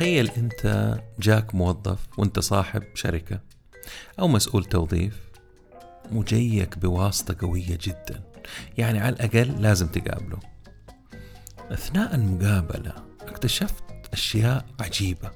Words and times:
تخيل 0.00 0.30
أنت 0.30 0.94
جاك 1.18 1.54
موظف 1.54 1.98
وأنت 2.18 2.38
صاحب 2.38 2.82
شركة 2.94 3.40
أو 4.18 4.28
مسؤول 4.28 4.64
توظيف 4.64 5.20
وجيك 6.12 6.78
بواسطة 6.78 7.46
قوية 7.46 7.78
جدا. 7.82 8.22
يعني 8.78 9.00
على 9.00 9.14
الأقل 9.14 9.62
لازم 9.62 9.86
تقابله. 9.86 10.38
أثناء 11.70 12.14
المقابلة 12.14 12.94
اكتشفت 13.20 13.84
أشياء 14.12 14.66
عجيبة. 14.80 15.30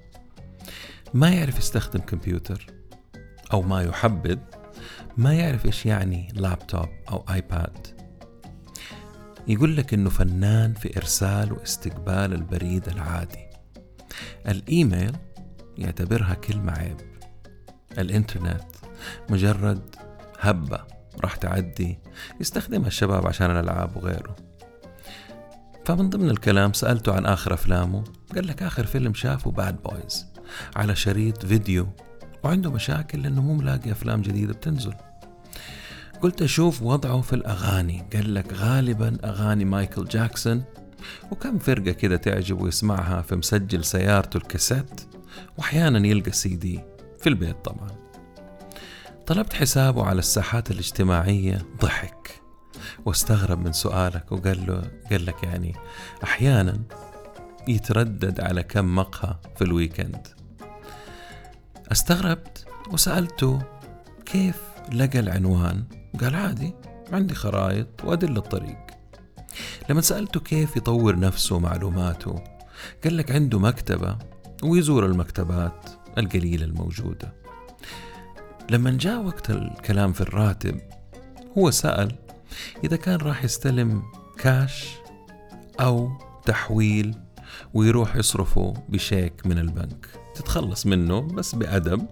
ما 1.14 1.30
يعرف 1.30 1.58
يستخدم 1.58 2.00
كمبيوتر 2.00 2.66
أو 3.52 3.62
ما 3.62 3.82
يحبذ. 3.82 4.38
ما 5.16 5.34
يعرف 5.34 5.66
إيش 5.66 5.86
يعني 5.86 6.28
لابتوب 6.34 6.88
أو 7.10 7.24
آيباد. 7.30 7.86
يقول 9.48 9.76
لك 9.76 9.94
إنه 9.94 10.10
فنان 10.10 10.74
في 10.74 10.96
إرسال 10.96 11.52
واستقبال 11.52 12.32
البريد 12.32 12.88
العادي. 12.88 13.53
الإيميل 14.48 15.16
يعتبرها 15.78 16.34
كلمة 16.34 16.72
عيب. 16.72 16.96
الإنترنت 17.98 18.64
مجرد 19.30 19.82
هبة 20.40 20.80
راح 21.20 21.36
تعدي 21.36 21.98
يستخدمها 22.40 22.86
الشباب 22.86 23.26
عشان 23.26 23.50
الألعاب 23.50 23.96
وغيره. 23.96 24.36
فمن 25.84 26.10
ضمن 26.10 26.30
الكلام 26.30 26.72
سألته 26.72 27.14
عن 27.14 27.26
آخر 27.26 27.54
أفلامه 27.54 28.04
قال 28.34 28.46
لك 28.46 28.62
آخر 28.62 28.86
فيلم 28.86 29.14
شافه 29.14 29.50
Bad 29.50 29.82
Boys 29.82 30.26
على 30.76 30.96
شريط 30.96 31.46
فيديو 31.46 31.88
وعنده 32.44 32.70
مشاكل 32.70 33.22
لأنه 33.22 33.42
مو 33.42 33.54
ملاقي 33.54 33.92
أفلام 33.92 34.22
جديدة 34.22 34.52
بتنزل. 34.52 34.94
قلت 36.20 36.42
أشوف 36.42 36.82
وضعه 36.82 37.20
في 37.20 37.32
الأغاني 37.32 38.06
قال 38.14 38.34
لك 38.34 38.52
غالبا 38.52 39.16
أغاني 39.24 39.64
مايكل 39.64 40.04
جاكسون 40.04 40.64
وكم 41.30 41.58
فرقة 41.58 41.92
كده 41.92 42.16
تعجبه 42.16 42.68
يسمعها 42.68 43.22
في 43.22 43.36
مسجل 43.36 43.84
سيارته 43.84 44.36
الكاسيت 44.36 45.00
وأحيانا 45.58 46.06
يلقى 46.06 46.32
سي 46.32 46.56
دي 46.56 46.80
في 47.20 47.28
البيت 47.28 47.56
طبعا. 47.64 47.90
طلبت 49.26 49.52
حسابه 49.52 50.04
على 50.04 50.18
الساحات 50.18 50.70
الاجتماعية 50.70 51.66
ضحك 51.80 52.40
واستغرب 53.04 53.64
من 53.64 53.72
سؤالك 53.72 54.32
وقال 54.32 54.66
له 54.66 54.82
قال 55.10 55.26
لك 55.26 55.42
يعني 55.42 55.74
أحيانا 56.24 56.82
يتردد 57.68 58.40
على 58.40 58.62
كم 58.62 58.94
مقهى 58.94 59.36
في 59.56 59.64
ال 59.64 59.71
weekend. 59.71 60.26
استغربت 61.92 62.66
وسألته 62.92 63.62
كيف 64.26 64.56
لقى 64.92 65.18
العنوان؟ 65.18 65.84
قال 66.20 66.34
عادي 66.34 66.74
عندي 67.12 67.34
خرائط 67.34 68.04
وأدل 68.04 68.36
الطريق. 68.36 68.83
لما 69.90 70.00
سألته 70.00 70.40
كيف 70.40 70.76
يطور 70.76 71.18
نفسه 71.18 71.56
ومعلوماته 71.56 72.44
قال 73.04 73.16
لك 73.16 73.30
عنده 73.30 73.58
مكتبة 73.58 74.18
ويزور 74.62 75.06
المكتبات 75.06 75.90
القليلة 76.18 76.64
الموجودة. 76.64 77.32
لما 78.70 78.90
جاء 78.90 79.22
وقت 79.22 79.50
الكلام 79.50 80.12
في 80.12 80.20
الراتب 80.20 80.80
هو 81.58 81.70
سأل 81.70 82.12
إذا 82.84 82.96
كان 82.96 83.16
راح 83.16 83.44
يستلم 83.44 84.02
كاش 84.38 84.88
أو 85.80 86.10
تحويل 86.44 87.14
ويروح 87.74 88.16
يصرفه 88.16 88.74
بشيك 88.88 89.46
من 89.46 89.58
البنك. 89.58 90.06
تتخلص 90.34 90.86
منه 90.86 91.20
بس 91.20 91.54
بأدب. 91.54 92.06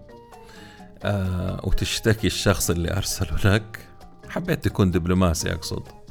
آه 1.03 1.61
وتشتكي 1.65 2.27
الشخص 2.27 2.71
اللي 2.71 2.97
أرسله 2.97 3.55
لك. 3.55 3.89
حبيت 4.29 4.65
تكون 4.65 4.91
دبلوماسي 4.91 5.53
أقصد. 5.53 6.02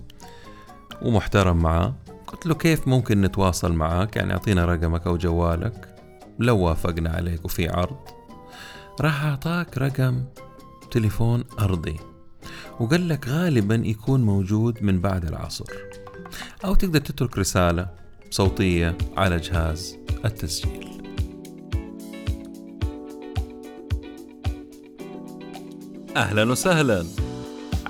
ومحترم 1.01 1.57
معاه. 1.57 1.95
قلت 2.27 2.45
له 2.45 2.53
كيف 2.53 2.87
ممكن 2.87 3.21
نتواصل 3.21 3.73
معاك؟ 3.73 4.15
يعني 4.15 4.33
أعطينا 4.33 4.65
رقمك 4.65 5.07
أو 5.07 5.17
جوالك. 5.17 5.95
لو 6.39 6.57
وافقنا 6.59 7.09
عليك 7.09 7.45
وفي 7.45 7.69
عرض. 7.69 7.97
راح 9.01 9.23
أعطاك 9.23 9.77
رقم 9.77 10.23
تليفون 10.91 11.43
أرضي. 11.59 11.99
وقال 12.79 13.09
لك 13.09 13.27
غالبا 13.27 13.75
يكون 13.75 14.21
موجود 14.21 14.83
من 14.83 15.01
بعد 15.01 15.25
العصر. 15.25 15.65
أو 16.65 16.75
تقدر 16.75 16.99
تترك 16.99 17.37
رسالة 17.37 17.89
صوتية 18.29 18.97
على 19.17 19.37
جهاز 19.37 19.97
التسجيل. 20.25 20.87
أهلا 26.17 26.51
وسهلا. 26.51 27.05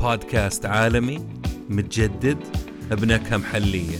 بودكاست 0.00 0.66
عالمي 0.66 1.26
متجدد 1.68 2.38
بنكهة 2.90 3.36
محلية 3.36 3.98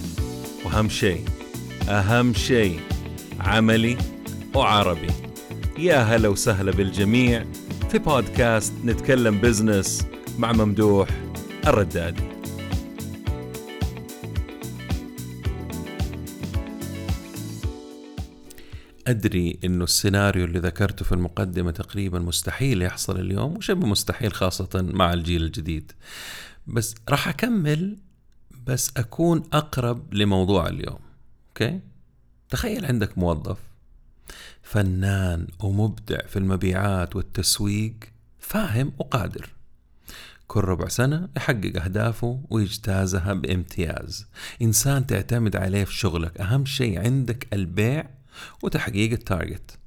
وأهم 0.65 0.88
شيء 0.88 1.25
أهم 1.88 2.34
شيء 2.34 2.81
عملي 3.41 3.97
وعربي. 4.55 5.11
يا 5.78 5.97
هلا 5.97 6.28
وسهلا 6.28 6.71
بالجميع 6.72 7.44
في 7.91 7.99
بودكاست 7.99 8.72
نتكلم 8.84 9.41
بزنس 9.41 10.06
مع 10.38 10.53
ممدوح 10.53 11.09
الردادي. 11.66 12.29
أدري 19.10 19.59
أنه 19.65 19.84
السيناريو 19.84 20.44
اللي 20.44 20.59
ذكرته 20.59 21.04
في 21.04 21.12
المقدمة 21.12 21.71
تقريبا 21.71 22.19
مستحيل 22.19 22.82
يحصل 22.82 23.21
اليوم 23.21 23.56
وشبه 23.56 23.87
مستحيل 23.87 24.32
خاصة 24.32 24.69
مع 24.75 25.12
الجيل 25.12 25.43
الجديد. 25.43 25.93
بس 26.66 26.94
راح 27.09 27.28
أكمل 27.28 27.97
بس 28.66 28.93
أكون 28.97 29.43
أقرب 29.53 30.15
لموضوع 30.15 30.69
اليوم 30.69 30.99
أوكي؟ 31.49 31.81
تخيل 32.50 32.84
عندك 32.84 33.19
موظف 33.19 33.59
فنان 34.62 35.47
ومبدع 35.60 36.26
في 36.26 36.38
المبيعات 36.38 37.16
والتسويق 37.16 37.94
فاهم 38.38 38.93
وقادر. 38.99 39.50
كل 40.47 40.60
ربع 40.60 40.88
سنة 40.88 41.28
يحقق 41.37 41.82
أهدافه 41.82 42.41
ويجتازها 42.50 43.34
بامتياز. 43.34 44.26
إنسان 44.62 45.06
تعتمد 45.06 45.56
عليه 45.56 45.84
في 45.84 45.94
شغلك. 45.94 46.41
أهم 46.41 46.65
شيء 46.65 47.00
عندك 47.00 47.49
البيع 47.53 48.19
وتحقيق 48.62 49.12
التارجت 49.12 49.78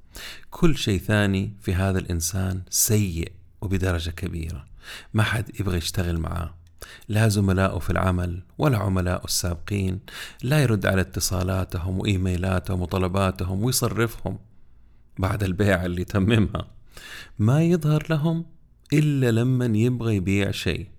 كل 0.50 0.76
شيء 0.76 1.00
ثاني 1.00 1.52
في 1.60 1.74
هذا 1.74 1.98
الإنسان 1.98 2.62
سيء 2.70 3.32
وبدرجة 3.60 4.10
كبيرة. 4.10 4.64
ما 5.14 5.22
حد 5.22 5.60
يبغى 5.60 5.76
يشتغل 5.76 6.18
معاه. 6.18 6.54
لا 7.08 7.28
زملائه 7.28 7.78
في 7.78 7.90
العمل 7.90 8.42
ولا 8.58 8.78
عملائه 8.78 9.24
السابقين. 9.24 10.00
لا 10.42 10.62
يرد 10.62 10.86
على 10.86 11.00
اتصالاتهم 11.00 11.98
وإيميلاتهم 11.98 12.80
وطلباتهم 12.80 13.64
ويصرفهم 13.64 14.38
بعد 15.18 15.42
البيع 15.42 15.84
اللي 15.84 16.04
تممها 16.04 16.70
ما 17.38 17.62
يظهر 17.62 18.06
لهم 18.10 18.46
إلا 18.92 19.30
لما 19.30 19.78
يبغى 19.78 20.16
يبيع 20.16 20.50
شيء. 20.50 20.93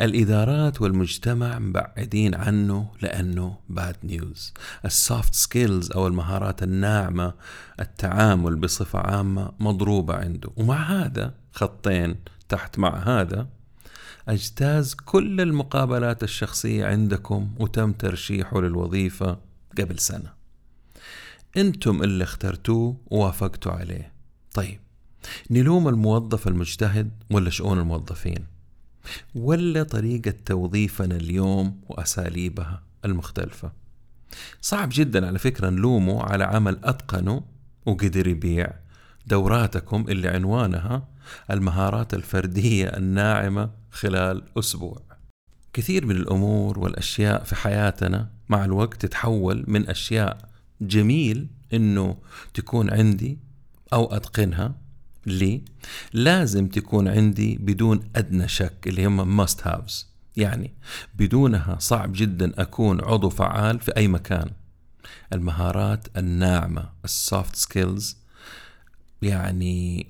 الإدارات 0.00 0.82
والمجتمع 0.82 1.58
مبعدين 1.58 2.34
عنه 2.34 2.90
لأنه 3.02 3.56
bad 3.68 3.96
news 4.04 4.52
ال 4.84 4.94
soft 4.94 5.34
skills 5.34 5.92
أو 5.92 6.06
المهارات 6.06 6.62
الناعمة 6.62 7.34
التعامل 7.80 8.56
بصفة 8.56 8.98
عامة 8.98 9.52
مضروبة 9.60 10.14
عنده. 10.14 10.50
ومع 10.56 10.82
هذا 10.82 11.34
خطين 11.52 12.16
تحت 12.48 12.78
مع 12.78 13.20
هذا 13.20 13.48
أجتاز 14.28 14.94
كل 14.94 15.40
المقابلات 15.40 16.22
الشخصية 16.22 16.86
عندكم 16.86 17.54
وتم 17.58 17.92
ترشيحه 17.92 18.60
للوظيفة 18.60 19.38
قبل 19.78 19.98
سنة. 19.98 20.32
أنتم 21.56 22.02
اللي 22.02 22.24
اخترتوه 22.24 22.96
ووافقتوا 23.06 23.72
عليه. 23.72 24.12
طيب 24.54 24.80
نلوم 25.50 25.88
الموظف 25.88 26.48
المجتهد 26.48 27.10
ولا 27.30 27.50
شؤون 27.50 27.78
الموظفين؟ 27.78 28.53
ولا 29.34 29.82
طريقة 29.82 30.34
توظيفنا 30.46 31.16
اليوم 31.16 31.80
وأساليبها 31.88 32.82
المختلفة. 33.04 33.72
صعب 34.60 34.88
جدا 34.92 35.26
على 35.26 35.38
فكرة 35.38 35.70
نلومه 35.70 36.22
على 36.22 36.44
عمل 36.44 36.78
أتقنه 36.84 37.42
وقدر 37.86 38.26
يبيع 38.26 38.72
دوراتكم 39.26 40.04
اللي 40.08 40.28
عنوانها 40.28 41.08
المهارات 41.50 42.14
الفردية 42.14 42.86
الناعمة 42.86 43.70
خلال 43.90 44.42
أسبوع. 44.58 45.02
كثير 45.72 46.06
من 46.06 46.16
الأمور 46.16 46.78
والأشياء 46.78 47.44
في 47.44 47.54
حياتنا 47.54 48.30
مع 48.48 48.64
الوقت 48.64 49.02
تتحول 49.06 49.64
من 49.68 49.88
أشياء 49.88 50.48
جميل 50.80 51.48
إنه 51.72 52.16
تكون 52.54 52.90
عندي 52.90 53.38
أو 53.92 54.14
أتقنها 54.14 54.74
ليه؟ 55.26 55.60
لازم 56.12 56.68
تكون 56.68 57.08
عندي 57.08 57.56
بدون 57.56 58.08
أدنى 58.16 58.48
شك 58.48 58.74
اللي 58.86 59.06
هم 59.06 59.46
must 59.46 59.60
haves. 59.60 60.04
يعني 60.36 60.72
بدونها 61.14 61.76
صعب 61.80 62.12
جدا 62.12 62.52
أكون 62.62 63.04
عضو 63.04 63.28
فعال 63.30 63.80
في 63.80 63.96
أي 63.96 64.08
مكان. 64.08 64.50
المهارات 65.32 66.08
الناعمة 66.16 66.90
ال 67.04 67.14
soft 67.14 67.56
skills 67.56 68.16
يعني 69.22 70.06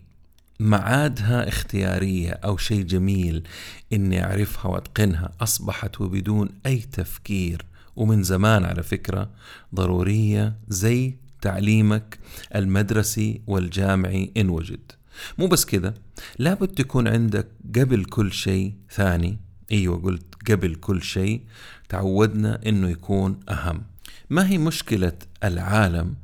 معادها 0.61 1.49
اختيارية 1.49 2.31
أو 2.31 2.57
شيء 2.57 2.83
جميل 2.83 3.49
إني 3.93 4.25
أعرفها 4.25 4.71
وأتقنها 4.71 5.33
أصبحت 5.41 6.01
وبدون 6.01 6.49
أي 6.67 6.77
تفكير. 6.79 7.65
ومن 7.97 8.23
زمان 8.23 8.65
على 8.65 8.83
فكرة 8.83 9.31
ضرورية 9.75 10.57
زي 10.69 11.15
تعليمك 11.41 12.19
المدرسي 12.55 13.41
والجامعي 13.47 14.33
إن 14.37 14.49
وجد. 14.49 14.93
مو 15.39 15.47
بس 15.47 15.65
كذا 15.65 15.95
لابد 16.39 16.69
تكون 16.69 17.09
عندك 17.09 17.49
قبل 17.77 18.05
كل 18.05 18.33
شيء 18.33 18.75
ثاني. 18.91 19.39
أيوه 19.73 20.03
قلت 20.03 20.25
قبل 20.51 20.75
كل 20.75 21.03
شيء 21.03 21.45
تعودنا 21.89 22.61
إنه 22.67 22.89
يكون 22.89 23.41
أهم. 23.49 23.83
ما 24.31 24.49
هي 24.49 24.59
مشكلة 24.59 25.13
العالم 25.45 26.15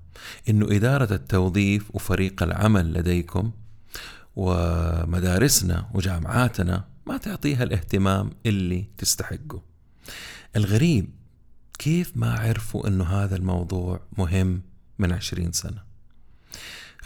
إنه 0.49 0.67
إدارة 0.77 1.15
التوظيف 1.15 1.95
وفريق 1.95 2.43
العمل 2.43 2.93
لديكم 2.93 3.53
ومدارسنا 4.37 5.91
وجامعاتنا 5.95 6.85
ما 7.07 7.17
تعطيها 7.17 7.63
الاهتمام 7.63 8.31
اللي 8.47 8.85
تستحقه. 8.99 9.63
الغريب 10.57 11.11
كيف 11.79 12.13
ما 12.17 12.35
عرفوا 12.35 12.89
إنه 12.89 13.05
هذا 13.05 13.37
الموضوع 13.37 14.01
مهم 14.19 14.63
من 14.99 15.13
عشرين 15.13 15.53
سنة؟ 15.53 15.90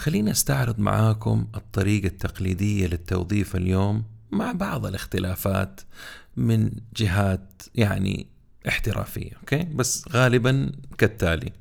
خليني 0.04 0.30
أستعرض 0.30 0.78
معاكم 0.80 1.46
الطريقة 1.54 2.06
التقليدية 2.06 2.86
للتوظيف 2.86 3.56
اليوم 3.56 4.04
مع 4.30 4.52
بعض 4.52 4.86
الاختلافات 4.86 5.80
من 6.36 6.70
جهات 6.96 7.62
يعني 7.74 8.26
احترافية 8.68 9.30
أوكي؟ 9.40 9.64
بس 9.64 10.04
غالبا 10.12 10.72
كالتالي. 10.98 11.52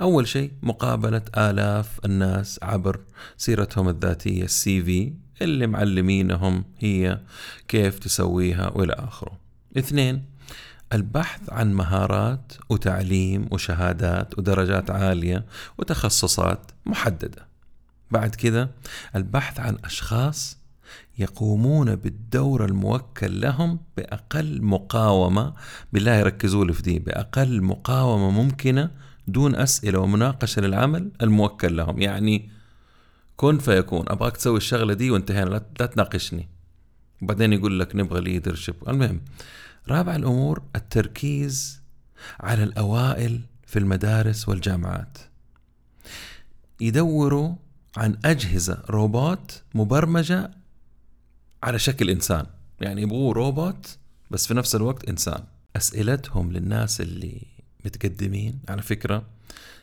أول 0.00 0.28
شيء 0.28 0.50
مقابلة 0.62 1.22
آلاف 1.36 2.00
الناس 2.04 2.60
عبر 2.62 3.00
سيرتهم 3.36 3.88
الذاتية 3.88 4.44
السي 4.44 4.82
في 4.82 5.12
اللي 5.42 5.66
معلمينهم 5.66 6.64
هي 6.78 7.20
كيف 7.68 7.98
تسويها 7.98 8.68
وإلى 8.68 8.92
آخره. 8.92 9.38
اثنين 9.78 10.24
البحث 10.92 11.40
عن 11.52 11.74
مهارات 11.74 12.52
وتعليم 12.68 13.48
وشهادات 13.50 14.38
ودرجات 14.38 14.90
عالية 14.90 15.44
وتخصصات 15.78 16.70
محددة. 16.86 17.49
بعد 18.10 18.34
كذا 18.34 18.70
البحث 19.16 19.60
عن 19.60 19.78
أشخاص 19.84 20.60
يقومون 21.18 21.96
بالدور 21.96 22.64
الموكل 22.64 23.40
لهم 23.40 23.80
بأقل 23.96 24.62
مقاومة 24.62 25.54
بالله 25.92 26.14
يركزوا 26.14 26.64
لي 26.64 26.72
في 26.72 26.82
دي 26.82 26.98
بأقل 26.98 27.62
مقاومة 27.62 28.30
ممكنة 28.30 28.90
دون 29.28 29.54
أسئلة 29.54 29.98
ومناقشة 29.98 30.62
للعمل 30.62 31.10
الموكل 31.22 31.76
لهم. 31.76 32.00
يعني 32.00 32.50
كن 33.36 33.58
فيكون 33.58 34.04
أبغاك 34.08 34.36
تسوي 34.36 34.56
الشغلة 34.56 34.94
دي 34.94 35.10
وانتهينا 35.10 35.62
لا 35.80 35.86
تناقشني. 35.86 36.48
وبعدين 37.22 37.52
يقول 37.52 37.80
لك 37.80 37.96
نبغى 37.96 38.20
leadership 38.20 38.74
المهم 38.88 39.20
رابع 39.88 40.16
الأمور 40.16 40.62
التركيز 40.76 41.80
على 42.40 42.62
الأوائل 42.62 43.40
في 43.66 43.78
المدارس 43.78 44.48
والجامعات. 44.48 45.18
يدوروا 46.80 47.54
عن 47.96 48.18
أجهزة 48.24 48.82
روبوت 48.90 49.62
مبرمجة 49.74 50.50
على 51.62 51.78
شكل 51.78 52.10
إنسان. 52.10 52.46
يعني 52.80 53.02
يبغوا 53.02 53.32
روبوت 53.32 53.98
بس 54.30 54.46
في 54.46 54.54
نفس 54.54 54.74
الوقت 54.74 55.08
إنسان. 55.08 55.44
أسئلتهم 55.76 56.52
للناس 56.52 57.00
اللي 57.00 57.46
متقدمين 57.84 58.60
على 58.68 58.82
فكرة 58.82 59.22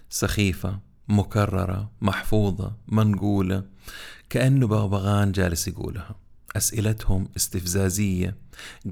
سخيفة 0.09 0.80
مكررة 1.07 1.92
محفوظة 2.01 2.75
منقولة 2.88 3.63
كأنه 4.30 4.68
بغبغان 4.68 5.31
جالس 5.31 5.68
يقولها. 5.68 6.15
أسئلتهم 6.56 7.30
استفزازية 7.38 8.36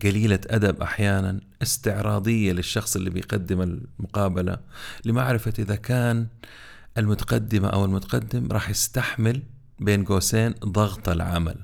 قليلة 0.04 0.40
أدب 0.48 0.82
أحيانا 0.82 1.40
استعراضية 1.62 2.52
للشخص 2.54 2.96
اللي 2.96 3.10
بيقدم 3.10 3.62
المقابلة 3.62 4.58
لمعرفة 5.06 5.54
إذا 5.60 5.76
كان 5.76 6.28
المتقدمة 6.98 7.68
أو 7.68 7.86
المتقدم 7.86 8.52
راح 8.52 8.70
يستحمل 8.70 9.44
بين 9.80 10.06
قوسين 10.06 10.54
ضغط 10.66 11.10
العمل. 11.10 11.56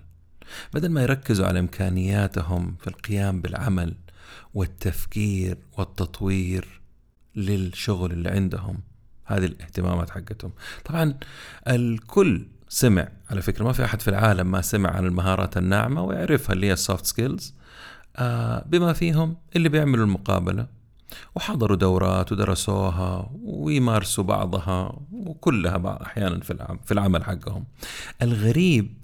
بدل 0.74 0.90
ما 0.90 1.02
يركزوا 1.02 1.46
على 1.48 1.60
إمكانياتهم 1.60 2.76
في 2.80 2.88
القيام 2.88 3.42
بالعمل 3.42 3.96
والتفكير 4.54 5.58
والتطوير 5.78 6.82
للشغل 7.36 8.12
اللي 8.12 8.30
عندهم 8.30 8.80
هذه 9.26 9.46
الاهتمامات 9.46 10.10
حقتهم. 10.10 10.52
طبعا 10.86 11.14
الكل 11.68 12.46
سمع 12.70 13.08
على 13.30 13.42
فكرة 13.42 13.64
ما 13.64 13.74
في 13.74 13.86
أحد 13.86 14.02
في 14.02 14.08
العالم 14.08 14.52
ما 14.52 14.62
سمع 14.62 14.90
عن 14.90 15.06
المهارات 15.06 15.58
الناعمة 15.58 16.04
ويعرفها 16.04 16.54
اللي 16.54 16.68
هي 16.68 16.74
ال 16.74 16.80
soft 16.80 17.06
skills 17.06 17.56
آه 18.16 18.66
بما 18.68 18.94
فيهم 18.94 19.38
اللي 19.56 19.70
بيعملوا 19.70 20.06
المقابلة. 20.06 20.68
وحضروا 21.36 21.78
دورات 21.78 22.32
ودرسوها 22.32 23.32
ويمارسوا 23.44 24.24
بعضها 24.24 25.00
وكلها 25.12 26.00
أحيانا 26.02 26.40
في 26.86 26.92
العمل 26.92 27.24
حقهم. 27.24 27.66
الغريب 28.22 29.02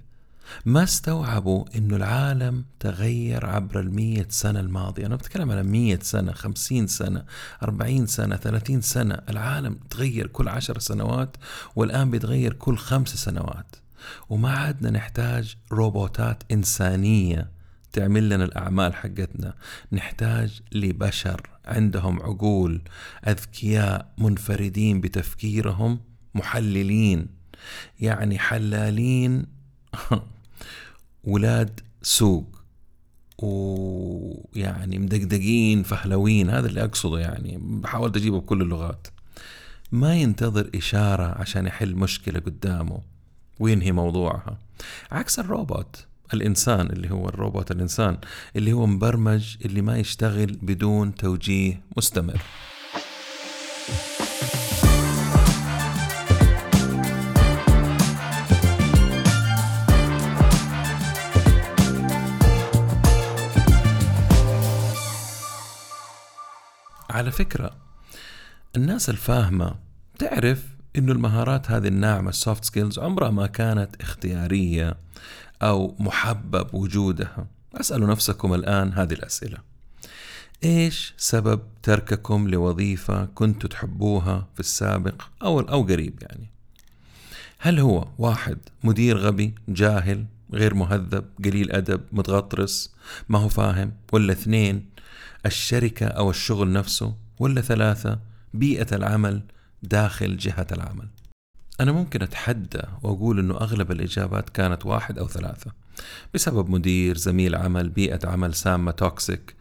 ما 0.65 0.83
استوعبوا 0.83 1.65
إنه 1.75 1.95
العالم 1.95 2.65
تغير 2.80 3.45
عبر 3.45 3.80
المية 3.80 4.27
سنة 4.30 4.59
الماضية. 4.59 5.06
أنا 5.06 5.15
بتكلم 5.15 5.51
على 5.51 5.63
مية 5.63 6.00
سنة 6.01 6.31
خمسين 6.31 6.88
سنة 6.88 7.25
أربعين 7.63 8.06
سنة 8.06 8.36
ثلاثين 8.36 8.81
سنة. 8.81 9.19
العالم 9.30 9.80
تغير 9.89 10.27
كل 10.27 10.48
عشر 10.48 10.80
سنوات 10.80 11.38
والآن 11.75 12.12
بيتغير 12.12 12.54
كل 12.54 12.77
خمس 12.77 13.09
سنوات. 13.09 13.75
وما 14.30 14.51
عدنا 14.51 14.89
نحتاج 14.89 15.57
روبوتات 15.71 16.44
إنسانية 16.51 17.51
تعمل 17.92 18.30
لنا 18.30 18.44
الأعمال 18.44 18.95
حقتنا. 18.95 19.54
نحتاج 19.92 20.62
لبشر. 20.71 21.50
عندهم 21.68 22.22
عقول 22.22 22.81
أذكياء 23.28 24.14
منفردين 24.18 25.02
بتفكيرهم 25.02 26.00
محللين 26.36 27.28
يعني 28.00 28.40
حلالين. 28.40 29.45
ولاد 31.24 31.80
سوق 32.02 32.62
ويعني 33.38 35.00
مدقدقين 35.00 35.83
فهلوين 35.83 36.50
هذا 36.50 36.68
اللي 36.68 36.83
أقصده 36.83 37.19
يعني. 37.19 37.57
بحاول 37.62 38.16
أجيبه 38.16 38.40
بكل 38.40 38.62
اللغات. 38.62 39.07
ما 39.92 40.16
ينتظر 40.16 40.69
إشارة 40.76 41.24
عشان 41.24 41.68
يحل 41.68 41.95
مشكلة 41.95 42.40
قدامه 42.40 43.02
وينهي 43.59 43.92
موضوعها. 43.92 44.57
عكس 45.12 45.40
الروبوت. 45.40 46.06
الإنسان 46.34 46.90
اللي 46.90 47.12
هو 47.12 47.30
الروبوت 47.30 47.72
الإنسان 47.72 48.18
اللي 48.56 48.74
هو 48.74 48.86
مبرمج 48.86 49.56
اللي 49.66 49.81
ما 49.81 49.98
يشتغل 49.98 50.57
بدون 50.62 51.16
توجيه 51.16 51.81
مستمر. 51.98 52.42
على 67.10 67.31
فكرة 67.31 67.72
الناس 68.76 69.10
الفاهمة 69.10 69.76
تعرف 70.19 70.64
إنه 70.96 71.12
المهارات 71.12 71.72
هذه 71.72 71.88
الناعمة 71.88 72.30
ال 72.30 72.37
soft 72.37 72.66
skills 72.66 72.99
عمرها 73.00 73.30
ما 73.30 73.48
كانت 73.48 74.02
اختيارية. 74.02 74.98
أو 75.61 75.95
محبب 75.99 76.73
وجودها. 76.73 77.47
اسألوا 77.76 78.07
نفسكم 78.07 78.54
الآن 78.54 78.94
هذه 78.94 79.14
الأسئلة. 79.14 79.57
إيش 80.64 81.14
سبب 81.18 81.61
ترككم 81.83 82.47
لوظيفة 82.47 83.26
كنتوا 83.26 83.69
تحبوها 83.69 84.47
في 84.54 84.59
السابق 84.59 85.21
أو 85.44 85.59
أو 85.59 85.83
قريب 85.83 86.19
يعني؟ 86.21 86.52
هل 87.59 87.80
هو 87.80 88.07
واحد 88.18 88.57
مدير 88.83 89.18
غبي 89.18 89.56
جاهل 89.69 90.26
غير 90.54 90.73
مهذب 90.73 91.26
قليل 91.45 91.71
أدب 91.71 92.02
متغطرس 92.11 92.94
ما 93.30 93.40
هو 93.40 93.49
فاهم 93.49 93.94
ولا 94.14 94.31
اثنين 94.33 94.90
الشركة 95.45 96.06
أو 96.06 96.30
الشغل 96.30 96.71
نفسه 96.71 97.16
ولا 97.40 97.61
ثلاثة 97.61 98.19
بيئة 98.54 98.95
العمل 98.95 99.42
داخل 99.83 100.37
جهة 100.37 100.68
العمل؟ 100.71 101.07
أنا 101.80 101.92
ممكن 101.92 102.22
أتحدى 102.22 102.81
وأقول 103.04 103.40
أنه 103.40 103.54
أغلب 103.54 103.92
الإجابات 103.92 104.50
كانت 104.50 104.86
واحد 104.86 105.19
أو 105.19 105.28
ثلاثة 105.28 105.72
بسبب 106.34 106.69
مدير 106.69 107.18
زميل 107.18 107.56
عمل 107.56 107.90
بيئة 107.90 108.19
عمل 108.30 108.54
سامة 108.54 108.92
توكسيك 108.92 109.56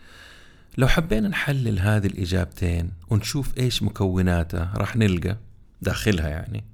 لو 0.78 0.88
حبينا 0.88 1.28
نحلل 1.28 1.78
هذه 1.78 2.06
الإجابتين 2.06 2.90
ونشوف 3.10 3.58
إيش 3.58 3.82
مكوناتها 3.82 4.72
راح 4.76 4.96
نلقى 4.96 5.36
داخلها 5.82 6.28
يعني. 6.28 6.64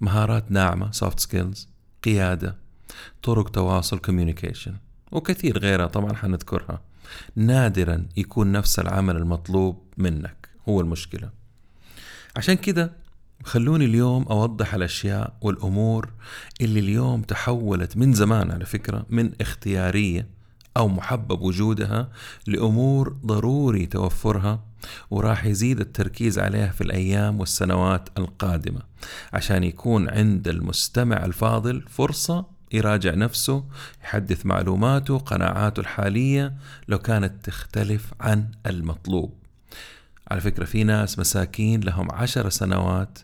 مهارات 0.00 0.50
ناعمة 0.50 0.90
soft 0.92 1.26
skills 1.26 1.58
قيادة 2.04 2.56
طرق 3.22 3.48
تواصل 3.48 3.98
communication 3.98 4.72
وكثير 5.12 5.58
غيرها 5.58 5.86
طبعا 5.86 6.14
حنذكرها. 6.14 6.80
نادرا 7.36 8.06
يكون 8.16 8.52
نفس 8.52 8.78
العمل 8.78 9.16
المطلوب 9.16 9.82
منك 9.96 10.48
هو 10.68 10.80
المشكلة. 10.80 11.30
عشان 12.36 12.54
كده 12.54 12.92
خلوني 13.44 13.84
اليوم 13.84 14.22
أوضح 14.22 14.74
الأشياء 14.74 15.36
والأمور 15.40 16.12
اللي 16.60 16.80
اليوم 16.80 17.22
تحولت 17.22 17.96
من 17.96 18.12
زمان 18.12 18.50
على 18.50 18.64
فكرة 18.64 19.06
من 19.10 19.32
اختيارية 19.40 20.28
أو 20.76 20.88
محبب 20.88 21.42
وجودها 21.42 22.08
لأمور 22.46 23.16
ضروري 23.26 23.86
توفرها 23.86 24.64
وراح 25.10 25.44
يزيد 25.46 25.80
التركيز 25.80 26.38
عليها 26.38 26.68
في 26.68 26.80
الأيام 26.80 27.40
والسنوات 27.40 28.08
القادمة. 28.18 28.80
عشان 29.32 29.64
يكون 29.64 30.08
عند 30.10 30.48
المستمع 30.48 31.24
الفاضل 31.24 31.82
فرصة 31.88 32.46
يراجع 32.72 33.14
نفسه 33.14 33.64
يحدث 34.04 34.46
معلوماته 34.46 35.18
قناعاته 35.18 35.80
الحالية 35.80 36.54
لو 36.88 36.98
كانت 36.98 37.44
تختلف 37.44 38.12
عن 38.20 38.50
المطلوب. 38.66 39.34
على 40.30 40.40
فكرة 40.40 40.64
في 40.64 40.84
ناس 40.84 41.18
مساكين 41.18 41.80
لهم 41.80 42.12
عشر 42.12 42.48
سنوات 42.48 43.18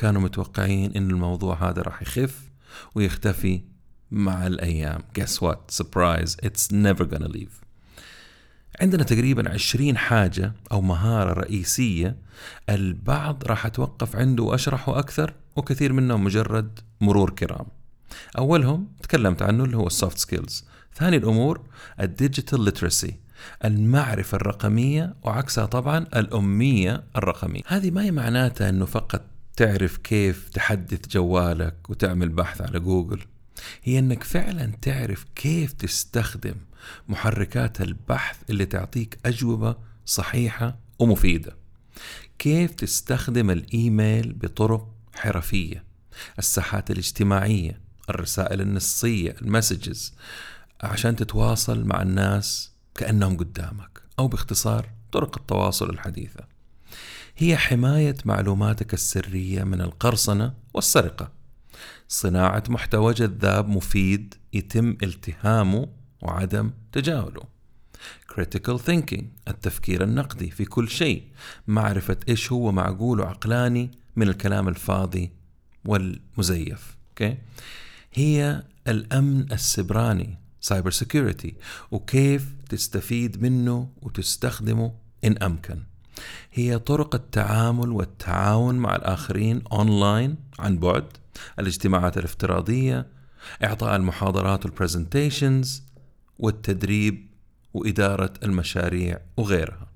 كانوا 0.00 0.20
متوقعين 0.20 0.92
إن 0.96 1.10
الموضوع 1.10 1.70
هذا 1.70 1.82
راح 1.82 2.02
يخف 2.02 2.50
ويختفي 2.94 3.62
مع 4.10 4.46
الأيام. 4.46 5.02
Guess 5.18 5.42
what? 5.42 5.82
Surprise. 5.82 6.36
It's 6.42 6.72
never 6.72 7.04
gonna 7.04 7.28
leave. 7.28 7.64
عندنا 8.80 9.02
تقريبا 9.02 9.50
عشرين 9.50 9.96
حاجة 9.96 10.52
أو 10.72 10.80
مهارة 10.80 11.32
رئيسية 11.32 12.16
البعض 12.70 13.44
راح 13.46 13.66
أتوقف 13.66 14.16
عنده 14.16 14.42
وأشرحه 14.42 14.98
أكثر 14.98 15.34
وكثير 15.56 15.92
منهم 15.92 16.24
مجرد 16.24 16.78
مرور 17.00 17.30
كرام. 17.30 17.66
أولهم 18.38 18.88
تكلمت 19.02 19.42
عنه 19.42 19.64
اللي 19.64 19.76
هو 19.76 19.86
ال 19.86 19.92
soft 19.92 20.18
skills 20.18 20.64
ثاني 20.94 21.16
الأمور 21.16 21.60
ال 22.00 22.08
digital 22.08 22.60
literacy 22.60 23.14
المعرفة 23.64 24.36
الرقمية 24.36 25.14
وعكسها 25.22 25.66
طبعا 25.66 25.98
الأمية 25.98 27.04
الرقمية. 27.16 27.62
هذه 27.66 27.90
ما 27.90 28.02
هي 28.02 28.10
معناتها 28.10 28.68
أنه 28.68 28.86
فقط 28.86 29.29
تعرف 29.60 29.96
كيف 29.96 30.48
تحدث 30.48 31.08
جوالك 31.08 31.90
وتعمل 31.90 32.28
بحث 32.28 32.60
على 32.60 32.80
جوجل؟ 32.80 33.20
هي 33.82 33.98
أنك 33.98 34.24
فعلا 34.24 34.72
تعرف 34.82 35.24
كيف 35.34 35.72
تستخدم 35.72 36.54
محركات 37.08 37.80
البحث 37.80 38.36
اللي 38.50 38.66
تعطيك 38.66 39.18
أجوبة 39.26 39.76
صحيحة 40.06 40.78
ومفيدة. 40.98 41.56
كيف 42.38 42.70
تستخدم 42.70 43.50
الإيميل 43.50 44.32
بطرق 44.32 44.88
حرفية؟ 45.14 45.84
الساحات 46.38 46.90
الاجتماعية 46.90 47.80
الرسائل 48.10 48.60
النصية 48.60 49.36
المسجز 49.42 50.14
عشان 50.80 51.16
تتواصل 51.16 51.84
مع 51.84 52.02
الناس 52.02 52.72
كأنهم 52.94 53.36
قدامك 53.36 54.02
أو 54.18 54.28
باختصار 54.28 54.90
طرق 55.12 55.38
التواصل 55.38 55.90
الحديثة. 55.90 56.49
هي 57.36 57.56
حماية 57.56 58.16
معلوماتك 58.24 58.94
السرية 58.94 59.64
من 59.64 59.80
القرصنة 59.80 60.54
والسرقة. 60.74 61.32
صناعة 62.08 62.64
محتوى 62.68 63.14
جذاب 63.14 63.68
مفيد 63.68 64.34
يتم 64.52 64.96
التهامه 65.02 65.88
وعدم 66.22 66.70
تجاهله. 66.92 67.42
Critical 68.32 68.78
thinking 68.78 69.24
التفكير 69.48 70.04
النقدي 70.04 70.50
في 70.50 70.64
كل 70.64 70.88
شيء. 70.88 71.24
معرفة 71.66 72.16
إيش 72.28 72.52
هو 72.52 72.72
معقول 72.72 73.20
وعقلاني 73.20 73.90
من 74.16 74.28
الكلام 74.28 74.68
الفاضي 74.68 75.30
والمزيف 75.84 76.96
okay? 77.20 77.34
هي 78.14 78.62
الأمن 78.88 79.52
السبراني 79.52 80.38
cyber 80.60 80.90
security 80.90 81.54
وكيف 81.90 82.54
تستفيد 82.68 83.42
منه 83.42 83.88
وتستخدمه 84.02 84.92
إن 85.24 85.36
أمكن. 85.36 85.82
هي 86.52 86.78
طرق 86.78 87.14
التعامل 87.14 87.90
والتعاون 87.90 88.74
مع 88.74 88.96
الآخرين 88.96 89.62
أونلاين 89.72 90.36
عن 90.58 90.78
بعد 90.78 91.04
الاجتماعات 91.58 92.18
الافتراضية 92.18 93.06
إعطاء 93.64 93.96
المحاضرات 93.96 94.64
وال 94.64 94.80
presentations 94.80 95.82
والتدريب 96.38 97.26
وإدارة 97.74 98.32
المشاريع 98.42 99.18
وغيرها. 99.36 99.88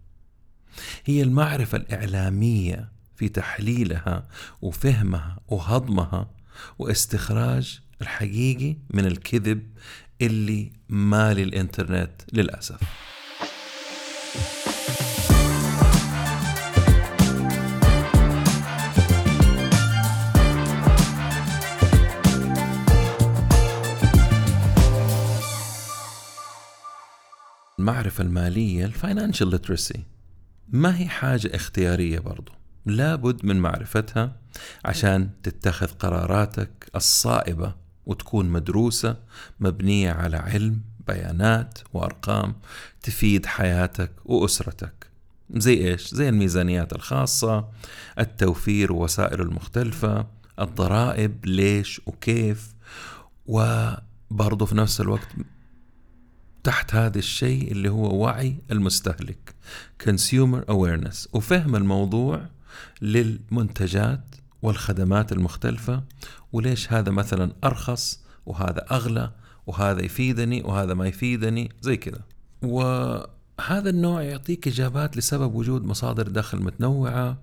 هي 1.05 1.23
المعرفة 1.23 1.79
الإعلامية 1.79 2.89
في 3.17 3.29
تحليلها 3.29 4.29
وفهمها 4.63 5.39
وهضمها 5.49 6.31
واستخراج 6.79 7.81
الحقيقي 8.03 8.77
من 8.91 9.07
الكذب 9.07 9.63
اللي 10.21 10.73
مالي 10.89 11.43
الإنترنت 11.43 12.23
للأسف. 12.33 12.81
المعرفة 27.85 28.25
المالية 28.25 28.85
ال 28.85 28.91
financial 28.91 29.49
literacy 29.49 30.05
ما 30.69 30.99
هي 30.99 31.09
حاجة 31.09 31.51
اختيارية 31.55 32.19
برضو 32.19 32.53
لابد 32.87 33.45
من 33.45 33.57
معرفتها 33.57 34.37
عشان 34.85 35.31
تتخذ 35.43 35.87
قراراتك 35.87 36.91
الصائبة 36.97 37.75
وتكون 38.07 38.49
مدروسة 38.49 39.17
مبنية 39.61 40.13
على 40.13 40.37
علم 40.37 40.81
بيانات 41.07 41.79
وأرقام 41.93 42.55
تفيد 43.03 43.47
حياتك 43.47 44.13
وأسرتك 44.25 45.07
زي 45.51 45.89
إيش؟ 45.89 46.15
زي 46.15 46.29
الميزانيات 46.29 46.93
الخاصة 46.93 47.69
التوفير 48.19 48.93
ووسائله 48.93 49.43
المختلفة 49.43 50.27
الضرائب 50.61 51.47
ليش 51.47 52.01
وكيف 52.07 52.75
وبرضه 53.47 54.67
في 54.67 54.75
نفس 54.75 55.01
الوقت 55.01 55.29
تحت 56.65 56.95
هذا 56.95 57.19
الشيء 57.19 57.73
اللي 57.73 57.89
هو 57.89 58.23
وعي 58.23 58.57
المستهلك 58.71 59.55
consumer 60.03 60.71
awareness 60.71 61.29
وفهم 61.33 61.77
الموضوع 61.77 62.47
للمنتجات 63.03 64.35
والخدمات 64.63 65.33
المختلفة 65.33 66.03
وليش 66.53 66.93
هذا 66.93 67.11
مثلا 67.11 67.53
أرخص 67.65 68.21
وهذا 68.47 68.85
أغلى 68.91 69.31
وهذا 69.67 70.05
يفيدني 70.05 70.63
وهذا 70.63 70.95
ما 70.95 71.09
يفيدني 71.09 71.71
زي 71.81 71.97
كذا. 71.97 72.21
وهذا 72.63 73.91
النوع 73.91 74.23
يعطيك 74.23 74.69
إجابات 74.69 75.17
لسبب 75.17 75.55
وجود 75.55 75.85
مصادر 75.85 76.29
دخل 76.29 76.63
متنوعة 76.63 77.39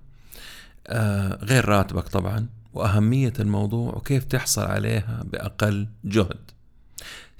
آه 0.88 1.46
غير 1.46 1.66
راتبك 1.66 2.08
طبعا 2.08 2.48
وأهمية 2.74 3.34
الموضوع 3.40 3.94
وكيف 3.94 4.24
تحصل 4.24 4.62
عليها 4.62 5.24
بأقل 5.32 5.88
جهد. 6.06 6.52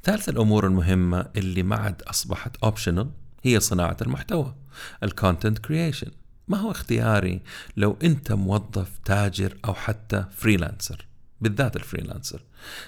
ثالث 0.04 0.30
الأمور 0.30 0.66
المهمة 0.66 1.26
اللي 1.36 1.64
ما 1.64 1.76
عاد 1.76 2.02
أصبحت 2.02 2.56
optional 2.64 3.10
هي 3.44 3.60
صناعة 3.60 3.98
المحتوى 4.02 4.56
ال 5.04 5.11
content 5.11 5.58
creation 5.58 6.12
ما 6.48 6.58
هو 6.58 6.72
اختياري 6.72 7.42
لو 7.78 7.98
أنت 8.04 8.32
موظف 8.32 9.00
تاجر 9.06 9.58
أو 9.66 9.74
حتى 9.74 10.26
freelancer 10.32 11.06
بالذات 11.42 11.76
ال 11.76 11.82
freelancer 11.82 12.44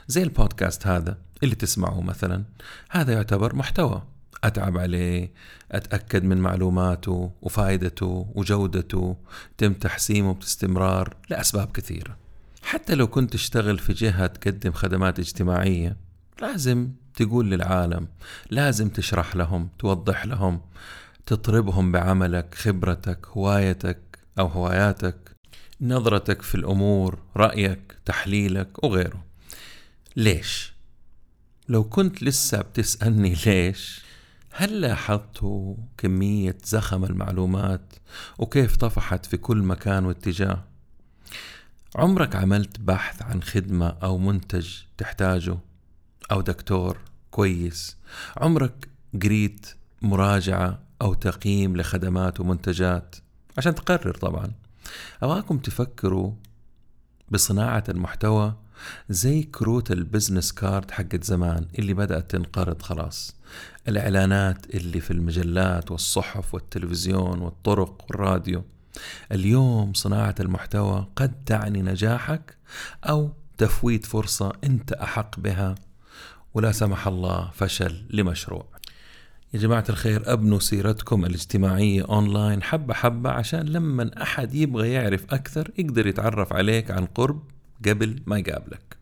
زي 0.07 0.23
البودكاست 0.23 0.87
هذا 0.87 1.17
اللي 1.43 1.55
تسمعه 1.55 2.01
مثلا. 2.01 2.43
هذا 2.89 3.13
يعتبر 3.13 3.55
محتوى. 3.55 4.03
أتعب 4.43 4.77
عليه 4.77 5.31
أتأكد 5.71 6.23
من 6.23 6.37
معلوماته 6.37 7.31
وفائدته 7.41 8.31
وجودته 8.35 9.17
تم 9.57 9.73
تحسينه 9.73 10.33
باستمرار 10.33 11.15
لأسباب 11.29 11.71
كثيرة. 11.71 12.17
حتى 12.61 12.95
لو 12.95 13.07
كنت 13.07 13.33
تشتغل 13.33 13.79
في 13.79 13.93
جهة 13.93 14.27
تقدم 14.27 14.71
خدمات 14.71 15.19
اجتماعية 15.19 15.97
لازم 16.41 16.89
تقول 17.15 17.51
للعالم 17.51 18.07
لازم 18.49 18.89
تشرح 18.89 19.35
لهم 19.35 19.69
توضح 19.79 20.25
لهم 20.25 20.61
تطربهم 21.25 21.91
بعملك 21.91 22.55
خبرتك 22.55 23.27
هوايتك 23.27 23.99
أو 24.39 24.47
هواياتك 24.47 25.15
نظرتك 25.81 26.41
في 26.41 26.55
الأمور 26.55 27.19
رأيك 27.37 27.97
تحليلك 28.05 28.83
وغيره 28.83 29.23
ليش؟ 30.15 30.73
لو 31.69 31.83
كنت 31.83 32.23
لسه 32.23 32.61
بتسألني 32.61 33.35
ليش 33.45 34.01
هل 34.51 34.81
لاحظت 34.81 35.45
كمية 35.97 36.57
زخم 36.63 37.05
المعلومات 37.05 37.93
وكيف 38.37 38.75
طفحت 38.75 39.25
في 39.25 39.37
كل 39.37 39.57
مكان 39.57 40.05
واتجاه؟ 40.05 40.63
عمرك 41.95 42.35
عملت 42.35 42.79
بحث 42.79 43.21
عن 43.21 43.43
خدمة 43.43 43.87
أو 44.03 44.17
منتج 44.17 44.69
تحتاجه 44.97 45.57
أو 46.31 46.41
دكتور 46.41 46.97
كويس. 47.31 47.97
عمرك 48.37 48.89
قريت 49.23 49.67
مراجعة 50.01 50.79
أو 51.01 51.13
تقييم 51.13 51.77
لخدمات 51.77 52.39
ومنتجات؟ 52.39 53.15
عشان 53.57 53.75
تقرر 53.75 54.13
طبعا. 54.13 54.51
أبغاكم 55.23 55.57
تفكروا 55.57 56.31
بصناعة 57.31 57.83
المحتوى 57.89 58.55
زي 59.09 59.43
كروت 59.43 59.91
ال 59.91 59.98
business 59.98 60.51
card 60.51 60.91
حقت 60.91 61.23
زمان 61.23 61.65
اللي 61.79 61.93
بدأت 61.93 62.31
تنقرض 62.31 62.81
خلاص. 62.81 63.35
الإعلانات 63.87 64.75
اللي 64.75 64.99
في 64.99 65.11
المجلات 65.11 65.91
والصحف 65.91 66.53
والتلفزيون 66.53 67.39
والطرق 67.39 68.05
والراديو. 68.09 68.63
اليوم 69.31 69.93
صناعة 69.93 70.35
المحتوى 70.39 71.07
قد 71.15 71.43
تعني 71.45 71.81
نجاحك 71.81 72.57
أو 73.03 73.31
تفويت 73.57 74.05
فرصة 74.05 74.53
أنت 74.63 74.91
أحق 74.91 75.39
بها. 75.39 75.75
ولا 76.53 76.71
سمح 76.71 77.07
الله 77.07 77.51
فشل 77.53 78.05
لمشروع. 78.09 78.65
يا 79.53 79.59
جماعة 79.59 79.83
الخير 79.89 80.33
أبنوا 80.33 80.59
سيرتكم 80.59 81.25
الاجتماعية 81.25 82.05
أونلاين 82.05 82.63
حبة 82.63 82.93
حبة 82.93 83.29
عشان 83.29 83.65
لما 83.65 84.23
أحد 84.23 84.55
يبغى 84.55 84.91
يعرف 84.91 85.33
أكثر 85.33 85.71
يقدر 85.77 86.07
يتعرف 86.07 86.53
عليك 86.53 86.91
عن 86.91 87.05
قرب 87.05 87.43
قبل 87.85 88.21
ما 88.25 88.37
يقابلك. 88.39 88.97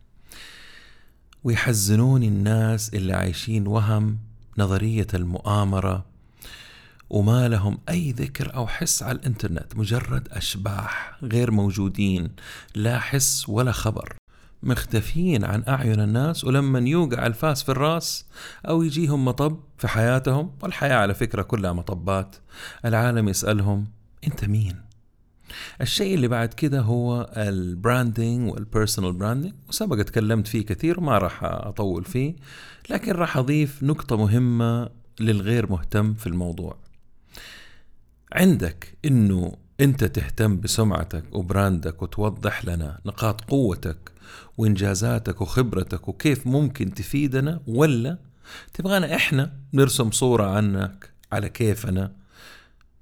ويحزنوني 1.44 2.28
الناس 2.28 2.94
اللي 2.94 3.12
عايشين 3.12 3.66
وهم 3.66 4.18
نظرية 4.58 5.06
المؤامرة 5.14 6.04
وما 7.10 7.48
لهم 7.48 7.78
أي 7.88 8.12
ذكر 8.12 8.54
أو 8.54 8.66
حس 8.66 9.02
على 9.02 9.18
الإنترنت 9.18 9.76
مجرد 9.76 10.28
أشباح 10.28 11.18
غير 11.22 11.50
موجودين 11.50 12.30
لا 12.74 12.98
حس 12.98 13.48
ولا 13.48 13.72
خبر. 13.72 14.21
مختفيين 14.62 15.44
عن 15.44 15.64
أعين 15.68 16.00
الناس 16.00 16.44
ولما 16.44 16.78
يوقع 16.78 17.26
الفاس 17.26 17.62
في 17.62 17.68
الرأس 17.68 18.26
أو 18.68 18.82
يجيهم 18.82 19.24
مطب 19.24 19.60
في 19.78 19.88
حياتهم 19.88 20.50
والحياة 20.62 20.94
على 20.94 21.14
فكرة 21.14 21.42
كلها 21.42 21.72
مطبات 21.72 22.36
العالم 22.84 23.28
يسألهم 23.28 23.86
أنت 24.26 24.44
مين؟ 24.44 24.76
الشيء 25.80 26.14
اللي 26.14 26.28
بعد 26.28 26.54
كده 26.54 26.80
هو 26.80 27.30
ال 27.36 27.49
branding 27.49 28.52
وال 28.52 28.64
personal 28.64 29.12
branding 29.12 29.52
وسبق 29.68 29.96
تكلمت 30.02 30.46
فيه 30.46 30.66
كثير 30.66 31.00
وما 31.00 31.18
راح 31.18 31.44
أطول 31.44 32.04
فيه 32.04 32.36
لكن 32.90 33.12
راح 33.12 33.36
أضيف 33.36 33.82
نقطة 33.82 34.16
مهمة 34.16 34.90
للغير 35.20 35.70
مهتم 35.70 36.14
في 36.14 36.26
الموضوع 36.26 36.76
عندك 38.32 38.98
إنه 39.04 39.56
أنت 39.80 40.04
تهتم 40.04 40.60
بسمعتك 40.60 41.24
وبراندك 41.32 42.02
وتوضح 42.02 42.64
لنا 42.64 43.00
نقاط 43.06 43.40
قوتك 43.40 44.11
وانجازاتك 44.58 45.40
وخبرتك 45.40 46.08
وكيف 46.08 46.46
ممكن 46.46 46.94
تفيدنا 46.94 47.60
ولا 47.66 48.18
تبغانا 48.74 49.14
إحنا 49.14 49.56
نرسم 49.72 50.10
صورة 50.10 50.56
عنك 50.56 51.10
على 51.32 51.48
كيفنا. 51.48 52.12